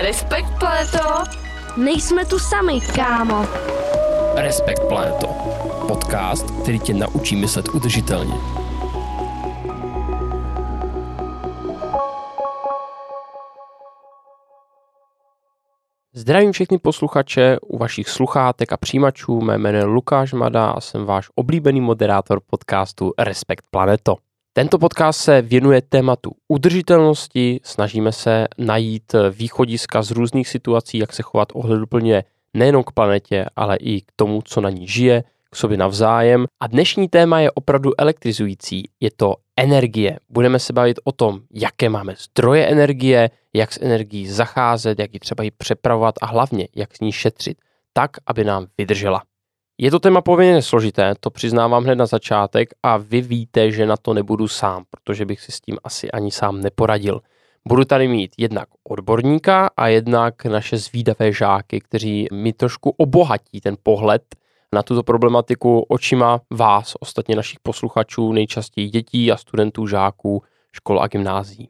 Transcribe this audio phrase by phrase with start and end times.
[0.00, 1.24] Respekt, Planeto.
[1.76, 3.46] Nejsme tu sami, kámo.
[4.34, 5.26] Respekt Planeto.
[5.88, 8.34] Podcast, který tě naučí myslet udržitelně.
[16.14, 19.40] Zdravím všechny posluchače u vašich sluchátek a přijímačů.
[19.40, 24.16] Mé jméno je Lukáš Mada a jsem váš oblíbený moderátor podcastu Respekt Planeto.
[24.54, 31.22] Tento podcast se věnuje tématu udržitelnosti, snažíme se najít východiska z různých situací, jak se
[31.22, 32.24] chovat ohleduplně
[32.54, 36.46] nejenom k planetě, ale i k tomu, co na ní žije, k sobě navzájem.
[36.60, 38.88] A dnešní téma je opravdu elektrizující.
[39.00, 40.18] Je to energie.
[40.28, 45.20] Budeme se bavit o tom, jaké máme zdroje energie, jak s energií zacházet, jak ji
[45.20, 47.58] třeba ji přepravovat a hlavně, jak s ní šetřit,
[47.92, 49.22] tak, aby nám vydržela.
[49.78, 53.96] Je to téma poměrně složité, to přiznávám hned na začátek a vy víte, že na
[53.96, 57.20] to nebudu sám, protože bych si s tím asi ani sám neporadil.
[57.68, 63.76] Budu tady mít jednak odborníka a jednak naše zvídavé žáky, kteří mi trošku obohatí ten
[63.82, 64.22] pohled
[64.72, 71.06] na tuto problematiku očima vás, ostatně našich posluchačů, nejčastěji dětí a studentů žáků škol a
[71.06, 71.68] gymnázií.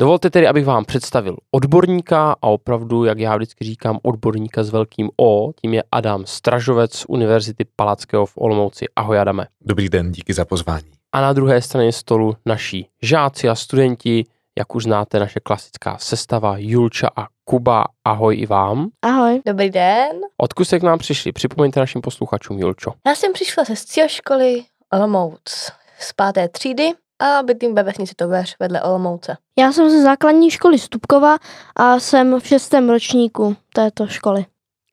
[0.00, 5.10] Dovolte tedy, abych vám představil odborníka a opravdu, jak já vždycky říkám, odborníka s velkým
[5.16, 8.86] O, tím je Adam Stražovec z Univerzity Palackého v Olomouci.
[8.96, 9.46] Ahoj Adame.
[9.60, 10.90] Dobrý den, díky za pozvání.
[11.12, 14.24] A na druhé straně stolu naši žáci a studenti,
[14.58, 17.84] jak už znáte, naše klasická sestava Julča a Kuba.
[18.04, 18.88] Ahoj i vám.
[19.02, 19.42] Ahoj.
[19.46, 20.20] Dobrý den.
[20.36, 21.32] Odkud jste k nám přišli?
[21.32, 22.92] Připomeňte našim posluchačům, Julčo.
[23.06, 28.82] Já jsem přišla ze školy Olomouc z páté třídy a bydlím ve vesnici Tobeř vedle
[28.82, 29.36] Olomouce.
[29.58, 31.36] Já jsem ze základní školy Stupkova
[31.76, 34.46] a jsem v šestém ročníku této školy.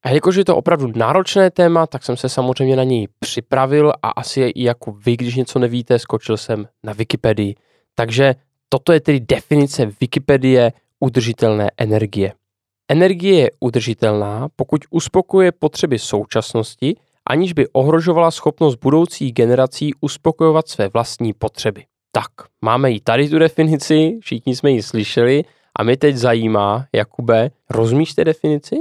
[0.03, 4.09] A jelikož je to opravdu náročné téma, tak jsem se samozřejmě na něj připravil a
[4.09, 7.55] asi i jako vy, když něco nevíte, skočil jsem na Wikipedii.
[7.95, 8.35] Takže
[8.69, 12.33] toto je tedy definice Wikipedie udržitelné energie.
[12.89, 16.95] Energie je udržitelná, pokud uspokuje potřeby současnosti,
[17.29, 21.85] aniž by ohrožovala schopnost budoucích generací uspokojovat své vlastní potřeby.
[22.11, 25.43] Tak, máme i tady tu definici, všichni jsme ji slyšeli
[25.75, 28.75] a mě teď zajímá, Jakube, rozumíš té definici?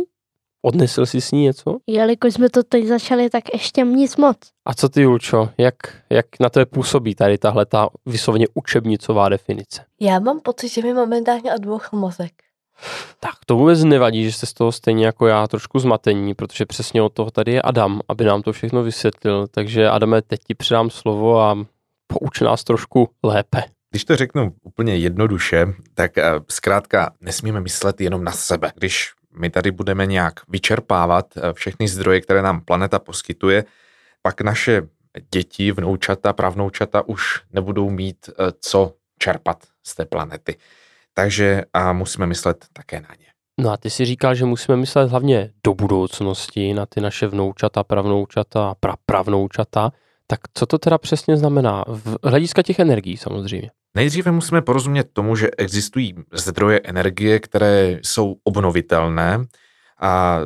[0.63, 1.79] Odnesl jsi s ní něco?
[1.87, 4.37] Jelikož jsme to teď začali, tak ještě nic moc.
[4.65, 5.75] A co ty, Julčo, jak,
[6.11, 9.85] jak na to působí tady tahle ta vyslovně učebnicová definice?
[10.01, 12.33] Já mám pocit, že mi momentálně odbouchl mozek.
[13.21, 17.03] Tak to vůbec nevadí, že jste z toho stejně jako já trošku zmatení, protože přesně
[17.03, 19.47] od toho tady je Adam, aby nám to všechno vysvětlil.
[19.51, 21.65] Takže Adame, teď ti předám slovo a
[22.11, 23.63] pouč nás trošku lépe.
[23.91, 28.73] Když to řeknu úplně jednoduše, tak eh, zkrátka nesmíme myslet jenom na sebe.
[28.75, 33.65] Když my tady budeme nějak vyčerpávat eh, všechny zdroje, které nám planeta poskytuje,
[34.23, 34.83] pak naše
[35.35, 40.57] děti, vnoučata, pravnoučata už nebudou mít eh, co čerpat z té planety.
[41.15, 43.27] Takže a musíme myslet také na ně.
[43.61, 47.85] No a ty si říkal, že musíme myslet hlavně do budoucnosti, na ty naše vnoučata,
[47.85, 49.93] pravnoučata, prapravnoučata.
[50.31, 51.85] Tak co to teda přesně znamená?
[51.89, 53.71] V hlediska těch energií samozřejmě.
[53.95, 59.45] Nejdříve musíme porozumět tomu, že existují zdroje energie, které jsou obnovitelné
[60.01, 60.41] a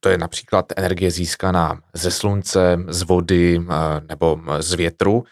[0.00, 3.60] to je například energie získaná ze slunce, z vody
[4.08, 5.24] nebo z větru.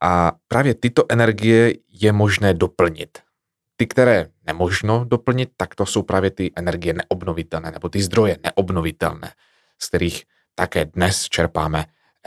[0.00, 3.18] A právě tyto energie je možné doplnit.
[3.76, 9.32] Ty, které nemožno doplnit, tak to jsou právě ty energie neobnovitelné nebo ty zdroje neobnovitelné,
[9.78, 10.24] z kterých
[10.54, 11.84] také dnes čerpáme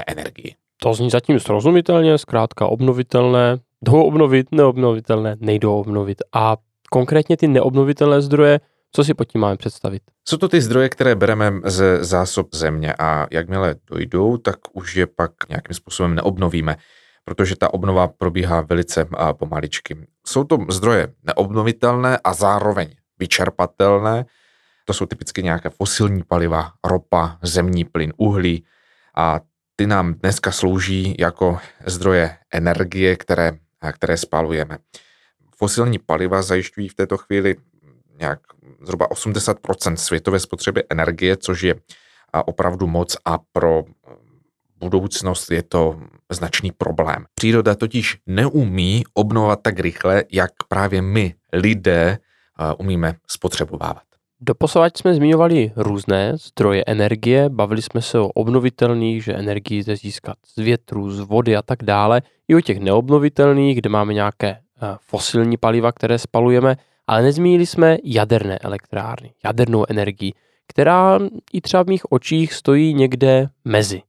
[0.07, 0.55] energii.
[0.83, 6.21] To zní zatím srozumitelně, zkrátka obnovitelné, jdou obnovit, neobnovitelné, nejdou obnovit.
[6.33, 6.57] A
[6.89, 8.59] konkrétně ty neobnovitelné zdroje,
[8.91, 10.01] co si pod tím máme představit?
[10.27, 15.07] Jsou to ty zdroje, které bereme ze zásob země a jakmile dojdou, tak už je
[15.07, 16.77] pak nějakým způsobem neobnovíme,
[17.25, 19.97] protože ta obnova probíhá velice pomaličky.
[20.27, 24.25] Jsou to zdroje neobnovitelné a zároveň vyčerpatelné.
[24.85, 28.65] To jsou typicky nějaké fosilní paliva, ropa, zemní plyn, uhlí
[29.17, 29.39] a
[29.81, 33.51] ty nám dneska slouží jako zdroje energie, které,
[33.91, 34.77] které spalujeme.
[35.55, 37.55] Fosilní paliva zajišťují v této chvíli
[38.19, 38.39] nějak
[38.81, 41.75] zhruba 80% světové spotřeby energie, což je
[42.45, 43.83] opravdu moc a pro
[44.77, 46.01] budoucnost je to
[46.31, 47.25] značný problém.
[47.33, 52.17] Příroda totiž neumí obnovovat tak rychle, jak právě my, lidé,
[52.77, 54.10] umíme spotřebovávat.
[54.43, 60.37] Doposovat jsme zmiňovali různé zdroje energie, bavili jsme se o obnovitelných, že energii jde získat
[60.45, 64.59] z větru, z vody a tak dále, i o těch neobnovitelných, kde máme nějaké eh,
[65.01, 66.77] fosilní paliva, které spalujeme,
[67.07, 70.33] ale nezmínili jsme jaderné elektrárny, jadernou energii,
[70.67, 71.19] která
[71.53, 74.01] i třeba v mých očích stojí někde mezi.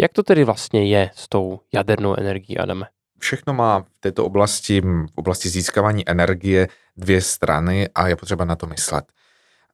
[0.00, 2.86] Jak to tedy vlastně je s tou jadernou energií, Adame?
[3.18, 8.56] Všechno má v této oblasti, v oblasti získávání energie dvě strany a je potřeba na
[8.56, 9.04] to myslet.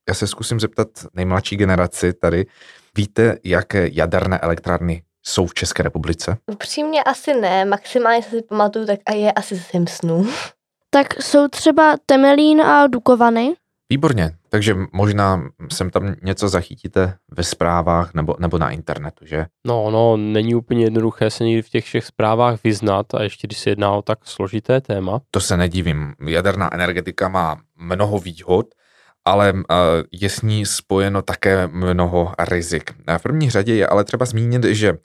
[0.09, 2.47] Já se zkusím zeptat nejmladší generaci tady.
[2.97, 6.37] Víte, jaké jaderné elektrárny jsou v České republice?
[6.53, 10.29] Upřímně asi ne, maximálně se si pamatuju, tak a je asi z Simpsonů.
[10.91, 13.55] Tak jsou třeba Temelín a Dukovany.
[13.91, 15.43] Výborně, takže možná
[15.73, 19.47] sem tam něco zachytíte ve zprávách nebo, nebo na internetu, že?
[19.67, 23.59] No, no, není úplně jednoduché se někdy v těch všech zprávách vyznat a ještě když
[23.59, 25.21] se jedná o tak složité téma.
[25.31, 26.15] To se nedivím.
[26.27, 28.67] Jaderná energetika má mnoho výhod,
[29.27, 29.75] ale eh,
[30.13, 32.91] je s ní spojeno také mnoho rizik.
[33.19, 34.99] V první řadě je ale třeba zmínit, že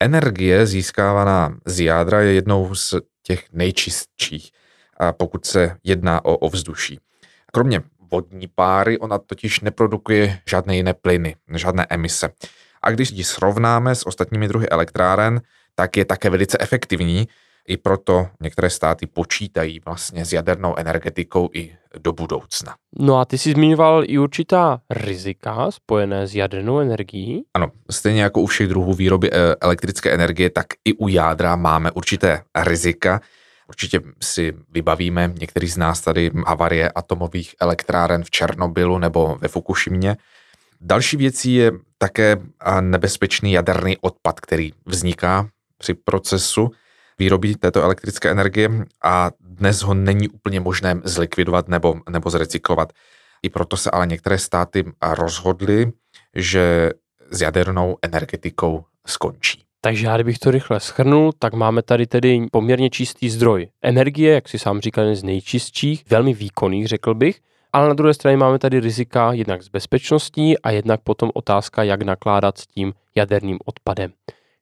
[0.00, 4.50] energie získávaná z jádra je jednou z těch nejčistších,
[5.12, 6.98] pokud se jedná o ovzduší.
[7.52, 12.28] Kromě vodní páry, ona totiž neprodukuje žádné jiné plyny, žádné emise.
[12.82, 15.40] A když ji srovnáme s ostatními druhy elektráren,
[15.74, 17.28] tak je také velice efektivní,
[17.68, 22.74] i proto některé státy počítají vlastně s jadernou energetikou i do budoucna.
[22.98, 27.42] No a ty jsi zmiňoval i určitá rizika spojené s jadernou energií.
[27.54, 31.90] Ano, stejně jako u všech druhů výroby eh, elektrické energie, tak i u jádra máme
[31.90, 33.20] určité rizika.
[33.68, 40.16] Určitě si vybavíme některý z nás tady avarie atomových elektráren v Černobylu nebo ve Fukushimě.
[40.80, 42.36] Další věcí je také
[42.80, 46.70] nebezpečný jaderný odpad, který vzniká při procesu
[47.18, 48.70] výroby této elektrické energie
[49.04, 52.92] a dnes ho není úplně možné zlikvidovat nebo, nebo zrecyklovat.
[53.42, 55.92] I proto se ale některé státy rozhodly,
[56.34, 56.90] že
[57.30, 59.64] s jadernou energetikou skončí.
[59.80, 64.48] Takže já kdybych to rychle schrnul, tak máme tady tedy poměrně čistý zdroj energie, jak
[64.48, 67.40] si sám říkal, z nejčistších, velmi výkonných, řekl bych,
[67.72, 72.02] ale na druhé straně máme tady rizika jednak z bezpečností a jednak potom otázka, jak
[72.02, 74.12] nakládat s tím jaderným odpadem.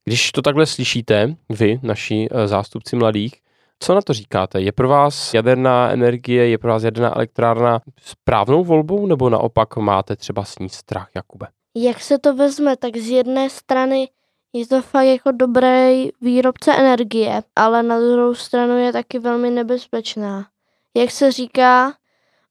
[0.04, 3.34] Když to takhle slyšíte, vy, naši eh, zástupci mladých,
[3.80, 4.60] co na to říkáte?
[4.60, 10.16] Je pro vás jaderná energie, je pro vás jaderná elektrárna správnou volbou, nebo naopak máte
[10.16, 11.46] třeba s ní strach, Jakube?
[11.76, 14.08] Jak se to vezme, tak z jedné strany
[14.52, 20.46] je to fakt jako dobrý výrobce energie, ale na druhou stranu je taky velmi nebezpečná.
[20.96, 21.92] Jak se říká,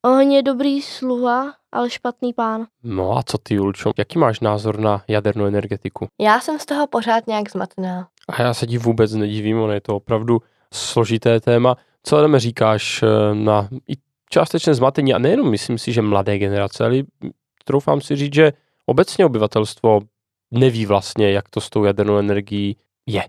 [0.06, 2.68] oheň je dobrý sluha, ale špatný pán.
[2.84, 3.92] No a co ty, Julčo?
[3.98, 6.08] Jaký máš názor na jadernou energetiku?
[6.22, 8.08] Já jsem z toho pořád nějak zmatená.
[8.30, 10.42] A já se ti vůbec nedivím, ono je to opravdu
[10.74, 11.78] složité téma.
[12.04, 13.94] Co ale říkáš eh, na i
[14.30, 16.96] částečné zmatení, a nejenom myslím si, že mladé generace, ale
[17.66, 18.54] troufám si říct, že
[18.86, 20.00] obecně obyvatelstvo
[20.52, 23.24] neví vlastně, jak to s tou jadernou energií je.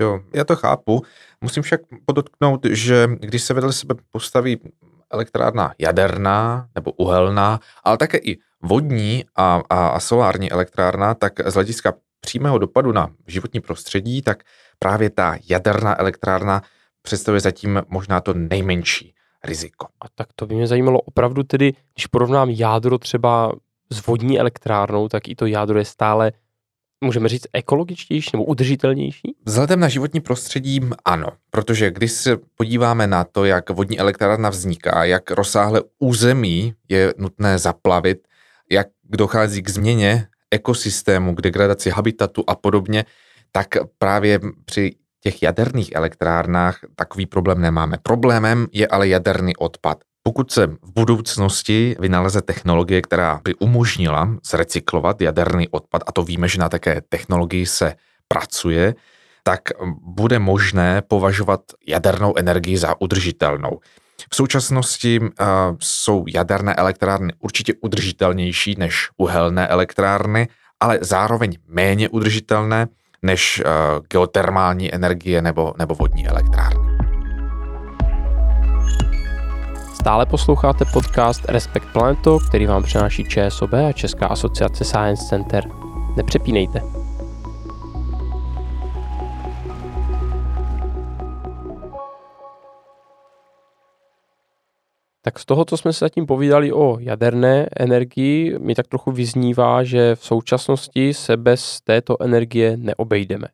[0.00, 1.02] Jo, já to chápu.
[1.40, 4.60] Musím však podotknout, že když se vedle sebe postaví
[5.10, 11.54] elektrárna jaderná nebo uhelná, ale také i vodní a, a, a solární elektrárna, tak z
[11.54, 14.42] hlediska přímého dopadu na životní prostředí, tak
[14.78, 16.62] právě ta jaderná elektrárna
[17.02, 19.14] představuje zatím možná to nejmenší
[19.44, 19.86] riziko.
[20.00, 23.52] A tak to by mě zajímalo opravdu tedy, když porovnám jádro třeba
[23.90, 26.32] s vodní elektrárnou, tak i to jádro je stále
[27.04, 29.36] můžeme říct, ekologičtější nebo udržitelnější?
[29.44, 35.04] Vzhledem na životní prostředí ano, protože když se podíváme na to, jak vodní elektrárna vzniká,
[35.04, 38.18] jak rozsáhle území je nutné zaplavit,
[38.70, 43.04] jak dochází k změně ekosystému, k degradaci habitatu a podobně,
[43.52, 43.66] tak
[43.98, 47.96] právě při těch jaderných elektrárnách takový problém nemáme.
[48.02, 50.04] Problémem je ale jaderný odpad.
[50.22, 56.48] Pokud se v budoucnosti vynaleze technologie, která by umožnila zrecyklovat jaderný odpad, a to víme,
[56.48, 57.94] že na také technologii se
[58.28, 58.94] pracuje,
[59.42, 59.60] tak
[60.02, 63.80] bude možné považovat jadernou energii za udržitelnou.
[64.32, 65.26] V současnosti uh,
[65.80, 70.48] jsou jaderné elektrárny určitě udržitelnější než uhelné elektrárny,
[70.80, 72.86] ale zároveň méně udržitelné
[73.22, 76.87] než uh, geotermální energie nebo, nebo vodní elektrárny.
[80.00, 85.64] Stále posloucháte podcast Respekt Planeto, který vám přináší ČSOB a Česká asociace Science Center.
[86.16, 86.82] Nepřepínejte.
[95.22, 99.84] Tak z toho, co jsme se zatím povídali o jaderné energii, mi tak trochu vyznívá,
[99.84, 103.48] že v současnosti se bez této energie neobejdeme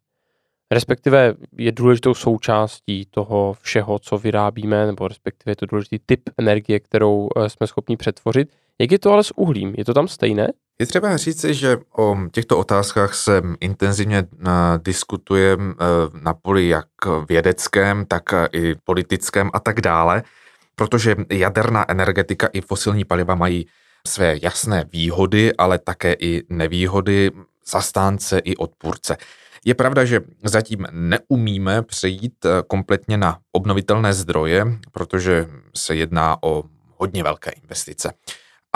[0.74, 6.80] respektive je důležitou součástí toho všeho, co vyrábíme, nebo respektive je to důležitý typ energie,
[6.80, 8.48] kterou eh, jsme schopni přetvořit.
[8.78, 9.74] Jak je to ale s uhlím?
[9.78, 10.48] Je to tam stejné?
[10.80, 14.50] Je třeba říct, že o těchto otázkách se intenzivně eh,
[14.84, 15.74] diskutuje eh,
[16.22, 16.86] na poli jak
[17.28, 20.22] vědeckém, tak i politickém a tak dále,
[20.76, 23.66] protože jaderná energetika i fosilní paliva mají
[24.06, 27.30] své jasné výhody, ale také i nevýhody,
[27.66, 29.16] zastánce i odpůrce.
[29.64, 36.64] Je pravda, že zatím neumíme přejít eh, kompletně na obnovitelné zdroje, protože se jedná o
[36.96, 38.12] hodně velké investice.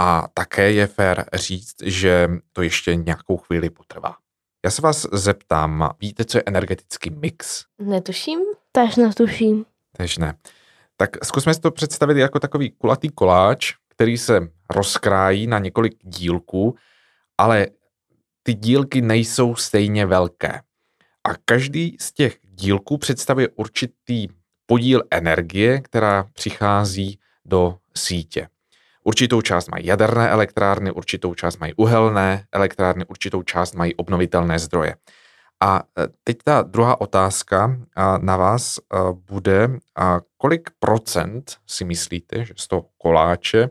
[0.01, 4.17] a také je fér říct, že to ještě nějakou chvíli potrvá.
[4.65, 7.65] Já se vás zeptám, víte, co je energetický mix?
[7.79, 8.41] Netuším.
[8.73, 9.65] Tež netuším.
[9.97, 10.35] Tež ne.
[10.97, 14.41] Tak zkusme si to představit jako takový kulatý koláč, který se
[14.71, 16.77] rozkrájí na několik dílků,
[17.39, 17.67] ale
[18.43, 20.61] ty dílky nejsou stejně velké.
[21.29, 24.29] A každý z těch dílků představuje určitý
[24.67, 28.49] podíl energie, která přichází do sítě.
[29.05, 34.95] Určitou část mají jaderné elektrárny, určitou část mají uhelné elektrárny, určitou část mají obnovitelné zdroje.
[35.61, 37.81] A e, teď ta druhá otázka
[38.21, 38.81] na vás e,
[39.13, 39.69] bude,
[40.37, 43.69] kolik procent si myslíte, že z toho koláče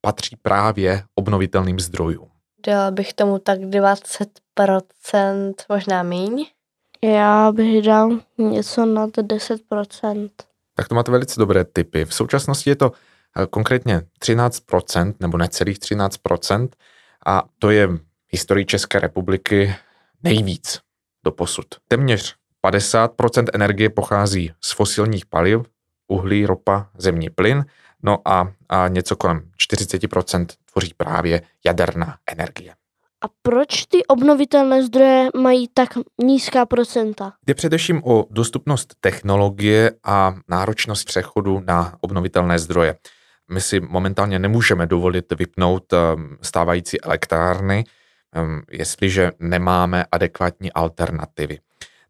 [0.00, 2.30] patří právě obnovitelným zdrojům?
[2.66, 6.46] Dala bych tomu tak 20%, možná míň.
[7.12, 10.30] Já bych dal něco nad 10%.
[10.74, 12.04] Tak to máte velice dobré typy.
[12.04, 12.92] V současnosti je to
[13.36, 16.68] eh, konkrétně 13% nebo necelých 13%
[17.26, 19.74] a to je v historii České republiky
[20.22, 20.80] nejvíc
[21.24, 21.66] do posud.
[21.88, 25.60] Téměř 50% energie pochází z fosilních paliv,
[26.08, 27.64] uhlí, ropa, zemní plyn,
[28.02, 32.74] no a, a něco kolem 40% tvoří právě jaderná energie.
[33.24, 35.88] A proč ty obnovitelné zdroje mají tak
[36.22, 37.32] nízká procenta?
[37.46, 42.96] Jde především o dostupnost technologie a náročnost přechodu na obnovitelné zdroje.
[43.50, 47.84] My si momentálně nemůžeme dovolit vypnout ehm, stávající elektrárny,
[48.34, 51.58] ehm, jestliže nemáme adekvátní alternativy.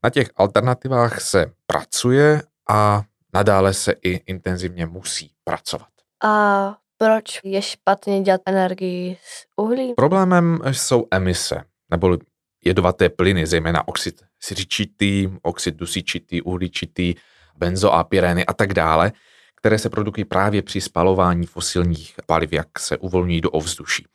[0.04, 3.02] Na těch alternativách se pracuje a
[3.35, 5.88] nadále se i intenzivně musí pracovat.
[6.25, 9.94] A proč je špatně dělat energii z uhlí?
[9.94, 12.18] Problémem jsou emise, nebo
[12.64, 17.14] jedovaté plyny, zejména oxid siřičitý, oxid dusičitý, uhličitý,
[17.56, 19.12] benzoapyreny a tak dále,
[19.56, 24.06] které se produkují právě při spalování fosilních paliv, jak se uvolňují do ovzduší.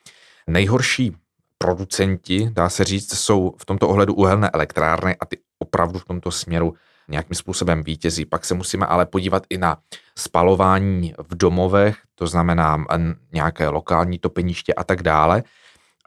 [0.47, 1.15] Nejhorší
[1.57, 6.31] producenti, dá se říct, jsou v tomto ohledu uhelné elektrárny a ty opravdu v tomto
[6.31, 6.73] směru
[7.09, 8.25] nějakým způsobem vítězí.
[8.25, 9.77] Pak se musíme ale podívat i na
[10.17, 12.85] spalování v domovech, to znamená
[13.33, 15.43] nějaké lokální topeniště a tak dále,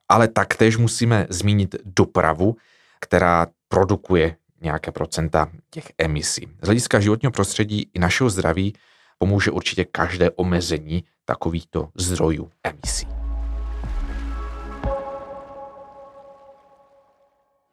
[0.09, 2.57] ale taktéž musíme zmínit dopravu,
[3.01, 6.49] která produkuje nějaké procenta těch emisí.
[6.63, 8.75] Z hlediska životního prostředí i našeho zdraví
[9.19, 13.22] pomůže určitě každé omezení takovýchto zdrojů emisí.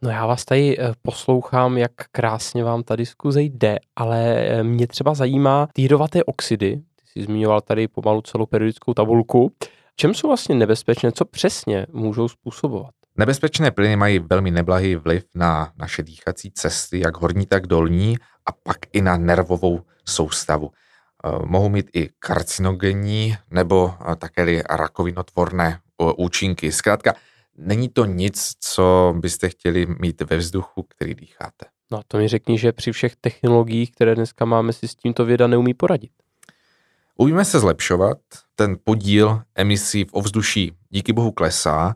[0.02, 4.88] No já vás tady eh, poslouchám, jak krásně vám ta diskuze jde, ale eh, mě
[4.88, 9.54] třeba zajímá ty jedovaté oxidy, ty jsi zmiňoval tady pomalu celou periodickou tabulku,
[9.96, 12.90] čem jsou vlastně nebezpečné, co přesně můžou způsobovat?
[13.18, 18.52] Nebezpečné plyny mají velmi neblahý vliv na naše dýchací cesty, jak horní, tak dolní, a
[18.52, 20.72] pak i na nervovou soustavu.
[21.26, 25.80] Eh, mohou mít i karcinogenní nebo také rakovinotvorné
[26.18, 26.72] účinky.
[26.72, 27.14] Zkrátka,
[27.60, 31.66] není to nic, co byste chtěli mít ve vzduchu, který dýcháte.
[31.92, 35.48] No to mi řekni, že při všech technologiích, které dneska máme, si s tímto věda
[35.48, 36.12] neumí poradit.
[37.18, 38.18] Umíme se zlepšovat,
[38.56, 41.96] ten podíl emisí v ovzduší díky bohu klesá,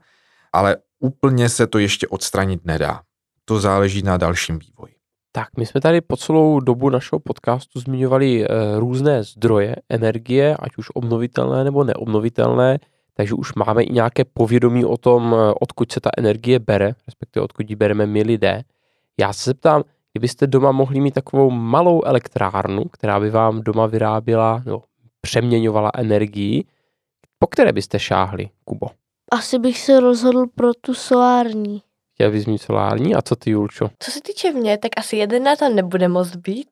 [0.53, 3.01] ale úplně se to ještě odstranit nedá.
[3.45, 4.93] To záleží na dalším vývoji.
[5.31, 8.47] Tak, my jsme tady po celou dobu našeho podcastu zmiňovali e,
[8.79, 12.79] různé zdroje energie, ať už obnovitelné nebo neobnovitelné
[13.13, 17.43] takže už máme i nějaké povědomí o tom, eh, odkud se ta energie bere, respektive
[17.43, 18.63] odkud ji bereme my lidé.
[19.19, 24.61] Já se zeptám, kdybyste doma mohli mít takovou malou elektrárnu, která by vám doma vyráběla
[24.65, 24.83] nebo
[25.21, 26.65] přeměňovala energii,
[27.39, 28.87] po které byste šáhli, Kubo?
[29.31, 31.81] Asi bych se rozhodl pro tu solární.
[32.13, 33.15] Chtěl bys mít solární?
[33.15, 33.89] A co ty, Julčo?
[33.99, 36.67] Co se týče mě, tak asi jedna tam nebude moc být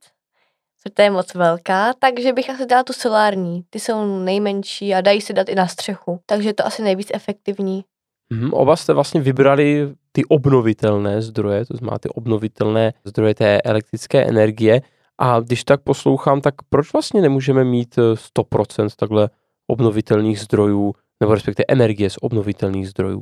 [0.89, 3.63] to je moc velká, takže bych asi dala tu solární.
[3.69, 7.83] Ty jsou nejmenší a dají se dát i na střechu, takže to asi nejvíc efektivní.
[8.29, 14.25] Mm, oba jste vlastně vybrali ty obnovitelné zdroje, to znamená ty obnovitelné zdroje té elektrické
[14.25, 14.81] energie.
[15.17, 19.29] A když tak poslouchám, tak proč vlastně nemůžeme mít 100% eh, takhle
[19.67, 23.21] obnovitelných zdrojů, nebo respektive energie z obnovitelných zdrojů?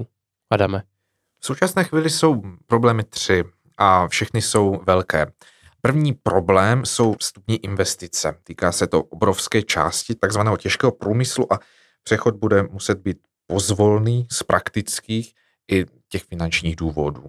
[0.49, 0.83] Adame.
[1.39, 3.43] V současné chvíli jsou problémy tři
[3.77, 5.25] a všechny jsou velké.
[5.81, 8.35] První problém jsou vstupní investice.
[8.43, 11.59] Týká se to obrovské části takzvaného těžkého průmyslu a
[12.03, 13.17] přechod bude muset být
[13.47, 15.33] pozvolný z praktických
[15.71, 17.25] i těch finančních důvodů.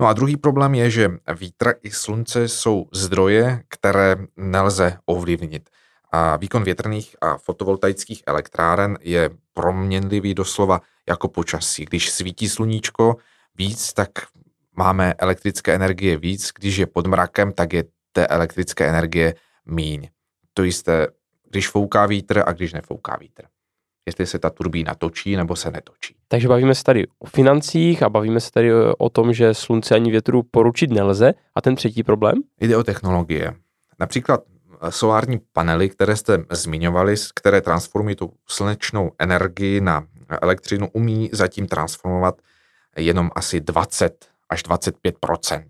[0.00, 5.70] No a druhý problém je, že vítr i slunce jsou zdroje, které nelze ovlivnit.
[6.12, 11.84] A výkon větrných a fotovoltaických elektráren je proměnlivý doslova jako počasí.
[11.84, 13.16] Když svítí sluníčko
[13.54, 14.10] víc, tak
[14.76, 19.34] máme elektrické energie víc, když je pod mrakem, tak je té elektrické energie
[19.66, 20.08] míň.
[20.54, 21.06] To jisté,
[21.50, 23.42] když fouká vítr a když nefouká vítr.
[24.06, 26.16] jestli se ta turbína točí nebo se netočí.
[26.28, 30.10] Takže bavíme se tady o financích a bavíme se tady o tom, že slunce ani
[30.10, 31.34] větru poručit nelze.
[31.54, 32.42] A ten třetí problém?
[32.60, 33.54] Jde o technologie.
[34.00, 34.40] Například
[34.90, 40.06] solární panely, které jste zmiňovali, které transformují tu slunečnou energii na
[40.42, 42.42] elektřinu, umí zatím transformovat
[42.96, 45.64] jenom asi 20 až 25%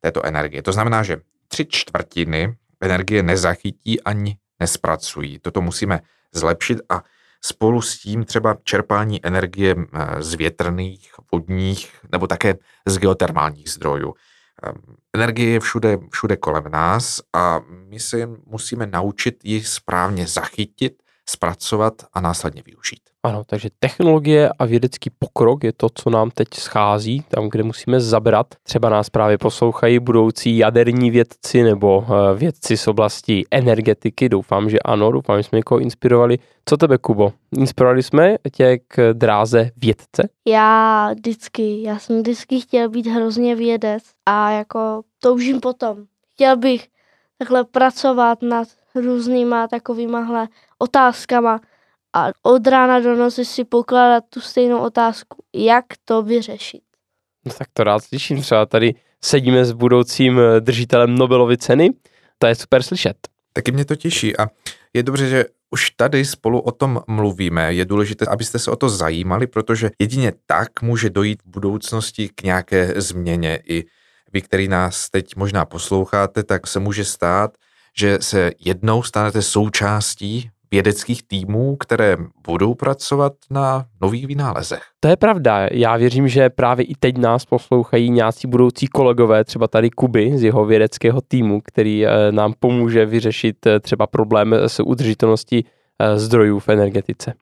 [0.00, 0.62] této energie.
[0.62, 1.16] To znamená, že
[1.48, 5.38] tři čtvrtiny energie nezachytí ani nespracují.
[5.38, 6.00] Toto musíme
[6.32, 7.02] zlepšit a
[7.44, 12.54] spolu s tím třeba čerpání energie eh, z větrných, vodních nebo také
[12.86, 14.14] z geotermálních zdrojů.
[14.62, 21.01] Ehm, energie je všude, všude kolem nás a my se musíme naučit ji správně zachytit,
[21.28, 23.00] zpracovat a následně využít.
[23.24, 28.00] Ano, takže technologie a vědecký pokrok je to, co nám teď schází, tam, kde musíme
[28.00, 28.46] zabrat.
[28.62, 34.28] Třeba nás právě poslouchají budoucí jaderní vědci nebo eh, vědci z oblasti energetiky.
[34.28, 36.38] Doufám, že ano, doufám, že jsme někoho inspirovali.
[36.64, 37.32] Co tebe, Kubo?
[37.56, 40.28] Inspirovali jsme tě k dráze vědce?
[40.48, 45.96] Já vždycky, já jsem vždycky chtěl být hrozně vědec a jako toužím potom.
[46.34, 46.88] Chtěl bych
[47.38, 50.48] takhle pracovat nad různýma takovýmahle
[50.82, 51.60] otázkama
[52.12, 56.82] a od rána do noci si pokládat tu stejnou otázku, jak to vyřešit.
[57.46, 61.90] No tak to rád slyším, třeba tady sedíme s budoucím eh, držitelem Nobelovy ceny,
[62.38, 63.16] to je super slyšet.
[63.52, 64.46] Taky mě to těší a
[64.94, 67.74] je dobře, že už tady spolu o tom mluvíme.
[67.74, 72.42] Je důležité, abyste se o to zajímali, protože jedině tak může dojít v budoucnosti k
[72.42, 73.62] nějaké změně.
[73.68, 73.84] I
[74.32, 77.50] vy, který nás teď možná posloucháte, tak se může stát,
[77.96, 84.82] že se jednou stanete součástí vědeckých týmů, které budou pracovat na nových vynálezech.
[85.00, 85.68] To je pravda.
[85.72, 90.42] Já věřím, že právě i teď nás poslouchají nějací budoucí kolegové, třeba tady Kuby z
[90.42, 95.66] jeho vědeckého týmu, který eh, nám pomůže vyřešit eh, třeba problém s udržitelností
[95.98, 97.34] eh, zdrojů v energetice.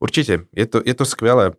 [0.00, 1.50] Určitě, je to, je to skvělé.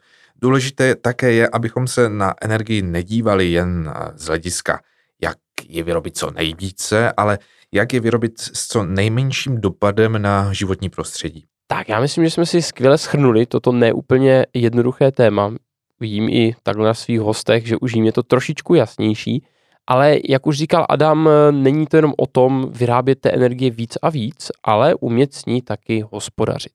[0.42, 4.80] Důležité také je, abychom se na energii nedívali jen z hlediska,
[5.22, 5.38] jak
[5.70, 7.40] je vyrobit co nejvíce, ale
[7.72, 11.46] jak je vyrobit s co nejmenším dopadem na životní prostředí.
[11.68, 15.54] Tak já myslím, že jsme si skvěle schrnuli toto neúplně jednoduché téma.
[16.00, 19.44] Vidím i takhle na svých hostech, že už jim je to trošičku jasnější,
[19.88, 24.10] ale jak už říkal Adam, není to jenom o tom vyrábět té energie víc a
[24.10, 26.74] víc, ale umět s ní taky hospodařit.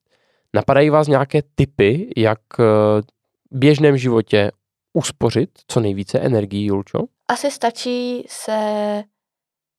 [0.53, 3.03] Napadají vás nějaké typy, jak v
[3.51, 4.51] běžném životě
[4.93, 6.99] uspořit co nejvíce energii, Julčo?
[7.27, 9.03] Asi stačí se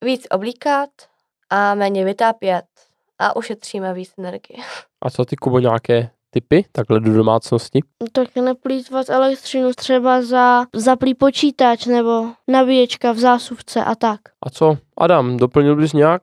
[0.04, 0.90] víc oblíkat
[1.50, 2.64] a méně vytápět
[3.18, 4.58] a ušetříme víc energie.
[5.02, 7.80] A co ty, Kubo, nějaké typy takhle do domácnosti?
[8.12, 14.20] Tak neplýtvat elektřinu třeba za zaplý počítač nebo nabíječka v zásuvce a tak.
[14.46, 16.22] A co, Adam, doplnil bys nějak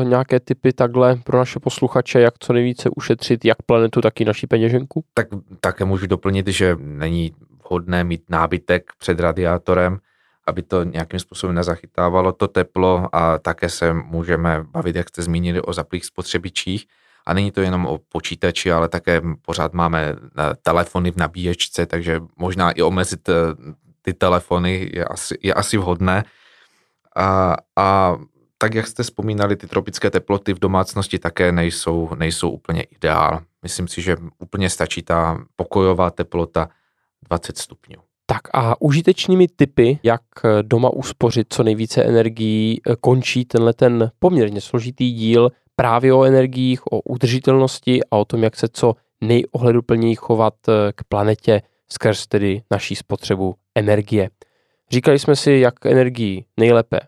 [0.00, 4.24] e, nějaké typy takhle pro naše posluchače, jak co nejvíce ušetřit jak planetu, tak i
[4.24, 5.04] naší peněženku?
[5.14, 5.26] Tak
[5.60, 7.32] také můžu doplnit, že není
[7.64, 9.98] vhodné mít nábytek před radiátorem,
[10.46, 15.62] aby to nějakým způsobem nezachytávalo to teplo a také se můžeme bavit, jak jste zmínili,
[15.62, 16.86] o zaplých spotřebičích.
[17.26, 22.20] A není to jenom o počítači, ale také pořád máme eh, telefony v nabíječce, takže
[22.36, 23.32] možná i omezit eh,
[24.02, 26.24] ty telefony je asi, je asi vhodné.
[27.16, 28.16] A, a
[28.58, 33.40] tak, jak jste vzpomínali, ty tropické teploty v domácnosti také nejsou, nejsou úplně ideál.
[33.62, 36.68] Myslím si, že úplně stačí ta pokojová teplota
[37.28, 38.00] 20 stupňů.
[38.26, 40.22] Tak a užitečnými typy, jak
[40.62, 47.00] doma uspořit co nejvíce energií, končí tenhle ten poměrně složitý díl právě o energiích, o
[47.00, 50.54] udržitelnosti a o tom, jak se co nejohleduplněji chovat
[50.94, 51.62] k planetě
[51.92, 54.30] skrz tedy naší spotřebu energie.
[54.90, 57.00] Říkali jsme si, jak energii nejlépe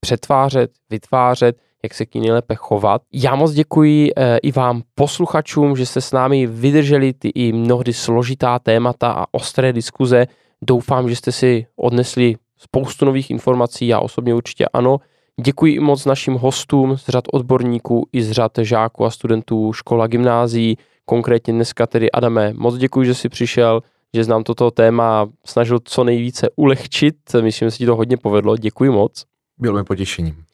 [0.00, 3.02] přetvářet, vytvářet, jak se k ní nejlépe chovat.
[3.12, 7.92] Já moc děkuji e, i vám posluchačům, že jste s námi vydrželi ty i mnohdy
[7.92, 10.26] složitá témata a ostré diskuze.
[10.62, 15.00] Doufám, že jste si odnesli spoustu nových informací, já osobně určitě ano.
[15.40, 20.06] Děkuji i moc našim hostům z řad odborníků i z řad žáků a studentů škola
[20.06, 23.82] gymnázií, konkrétně dneska tedy Adame, moc děkuji, že jsi přišel,
[24.14, 28.56] že znám toto téma snažil co nejvíce ulehčit, myslím, že se ti to hodně povedlo,
[28.56, 29.24] děkuji moc.
[29.58, 30.47] Bylo mi potěšením.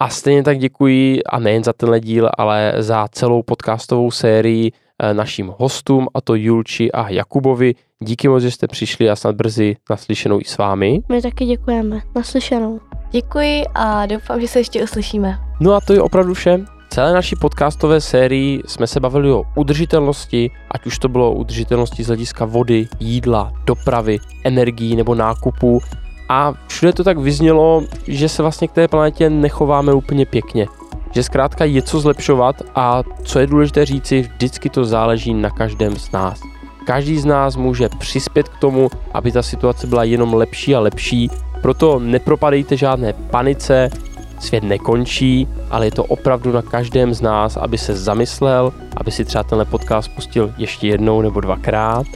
[0.00, 5.14] A stejně tak děkuji, a nejen za tenhle díl, ale za celou podcastovou sérii eh,
[5.14, 7.74] našim hostům, a to Julči a Jakubovi.
[8.00, 11.00] Díky moc, že jste přišli a snad brzy naslyšenou i s vámi.
[11.08, 12.00] My taky děkujeme.
[12.16, 12.80] Naslyšenou.
[13.10, 15.38] Děkuji a doufám, že se ještě uslyšíme.
[15.60, 16.60] No a to je opravdu vše.
[16.90, 22.04] Celé naší podcastové sérii jsme se bavili o udržitelnosti, ať už to bylo o udržitelnosti
[22.04, 25.80] z hlediska vody, jídla, dopravy, energií nebo nákupů
[26.28, 30.66] a všude to tak vyznělo, že se vlastně k té planetě nechováme úplně pěkně.
[31.12, 35.96] že zkrátka je co zlepšovat a co je důležité říci, vždycky to záleží na každém
[35.96, 36.40] z nás.
[36.86, 41.30] Každý z nás může přispět k tomu, aby ta situace byla jenom lepší a lepší,
[41.62, 43.90] proto nepropadejte žádné panice,
[44.38, 49.24] svět nekončí, ale je to opravdu na každém z nás, aby se zamyslel, aby si
[49.24, 52.06] třeba tenhle podcast pustil ještě jednou nebo dvakrát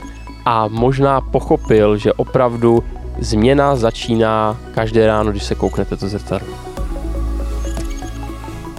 [0.45, 2.83] a možná pochopil, že opravdu
[3.19, 6.57] změna začíná každé ráno, když se kouknete do zrcadla.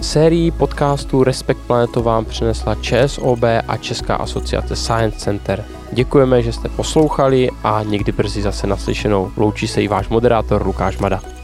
[0.01, 5.65] Sérii podcastů Respekt Planetu vám přinesla ČSOB a Česká asociace Science Center.
[5.91, 9.31] Děkujeme, že jste poslouchali a někdy brzy zase naslyšenou.
[9.37, 11.34] Loučí se i váš moderátor Lukáš Mada.